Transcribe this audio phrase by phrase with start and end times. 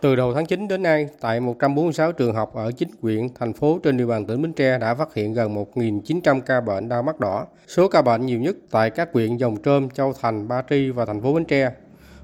[0.00, 3.78] Từ đầu tháng 9 đến nay, tại 146 trường học ở 9 huyện, thành phố
[3.82, 7.20] trên địa bàn tỉnh Bến Tre đã phát hiện gần 1.900 ca bệnh đau mắt
[7.20, 7.46] đỏ.
[7.66, 11.04] Số ca bệnh nhiều nhất tại các huyện Dòng Trơm, Châu Thành, Ba Tri và
[11.04, 11.70] thành phố Bến Tre.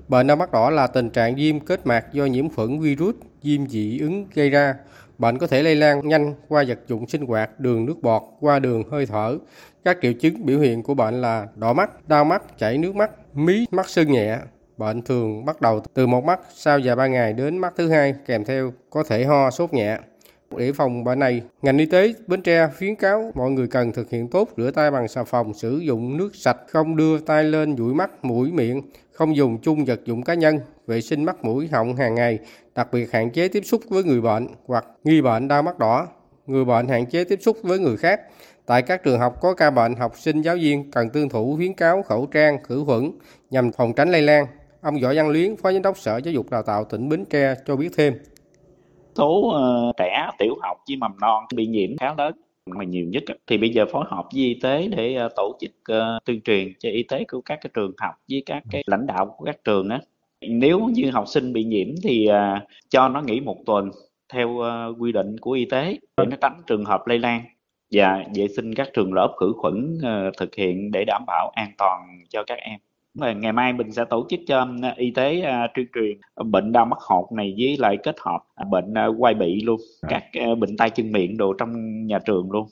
[0.08, 3.68] Bệnh đau mắt đỏ là tình trạng viêm kết mạc do nhiễm khuẩn virus, viêm
[3.68, 4.74] dị ứng gây ra.
[5.18, 8.58] Bệnh có thể lây lan nhanh qua vật dụng sinh hoạt, đường nước bọt, qua
[8.58, 9.38] đường hơi thở.
[9.84, 13.10] Các triệu chứng biểu hiện của bệnh là đỏ mắt, đau mắt, chảy nước mắt,
[13.34, 14.38] mí, mắt sưng nhẹ,
[14.76, 18.14] Bệnh thường bắt đầu từ một mắt sau vài ba ngày đến mắt thứ hai
[18.26, 19.98] kèm theo có thể ho sốt nhẹ.
[20.56, 24.10] Để phòng bệnh này, ngành y tế Bến Tre khuyến cáo mọi người cần thực
[24.10, 27.76] hiện tốt rửa tay bằng xà phòng, sử dụng nước sạch, không đưa tay lên
[27.76, 31.68] dụi mắt, mũi, miệng, không dùng chung vật dụng cá nhân, vệ sinh mắt mũi
[31.72, 32.38] họng hàng ngày,
[32.74, 36.08] đặc biệt hạn chế tiếp xúc với người bệnh hoặc nghi bệnh đau mắt đỏ.
[36.46, 38.20] Người bệnh hạn chế tiếp xúc với người khác.
[38.66, 41.74] Tại các trường học có ca bệnh, học sinh giáo viên cần tuân thủ khuyến
[41.74, 43.10] cáo khẩu trang, khử khuẩn
[43.50, 44.46] nhằm phòng tránh lây lan.
[44.86, 47.54] Ông Võ Văn Luyến, Phó Giám đốc Sở Giáo dục Đào tạo tỉnh Bến Tre
[47.66, 48.14] cho biết thêm.
[49.14, 52.34] Số uh, ờ, trẻ tiểu học với mầm non bị nhiễm khá lớn
[52.66, 55.70] mà nhiều nhất thì bây giờ phối hợp với y tế để uh, tổ chức
[55.92, 59.06] uh, tuyên truyền cho y tế của các cái trường học với các cái lãnh
[59.06, 60.00] đạo của các trường á.
[60.40, 63.90] Nếu như học sinh bị nhiễm thì uh, cho nó nghỉ một tuần
[64.32, 67.42] theo uh, quy định của y tế để nó tránh trường hợp lây lan
[67.92, 71.72] và vệ sinh các trường lớp khử khuẩn uh, thực hiện để đảm bảo an
[71.78, 72.80] toàn cho các em
[73.16, 76.18] ngày mai mình sẽ tổ chức cho y tế uh, tuyên truyền
[76.50, 78.38] bệnh đau mắt hột này với lại kết hợp
[78.70, 81.72] bệnh uh, quai bị luôn các uh, bệnh tay chân miệng đồ trong
[82.06, 82.66] nhà trường luôn